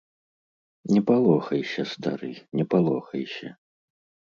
[0.95, 3.49] Не палохайся, стары, не палохайся.